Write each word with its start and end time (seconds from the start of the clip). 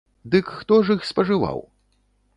Дык 0.35 0.47
хто 0.61 0.79
ж 0.87 0.97
іх 1.01 1.05
спажываў? 1.11 1.63